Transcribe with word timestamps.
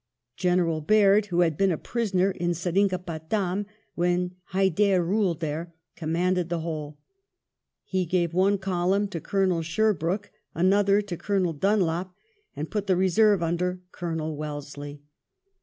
General 0.35 0.81
Baird, 0.81 1.27
who 1.27 1.41
had 1.41 1.55
been 1.55 1.71
a 1.71 1.77
prisoner 1.77 2.31
in 2.31 2.55
Seringapatam 2.55 3.67
when 3.93 4.35
Hyder 4.45 5.05
ruled 5.05 5.41
there, 5.41 5.75
commanded 5.95 6.49
the 6.49 6.61
whole. 6.61 6.97
He 7.83 8.07
gave 8.07 8.33
one 8.33 8.57
column 8.57 9.07
to 9.09 9.21
Colonel 9.21 9.61
Sherbrooke, 9.61 10.31
another 10.55 11.03
to 11.03 11.17
Colonel 11.17 11.53
Dunlop, 11.53 12.15
and 12.55 12.71
put 12.71 12.87
the 12.87 12.95
reserve 12.97 13.43
under 13.43 13.83
Colonel 13.91 14.35
Wellesley. 14.35 15.03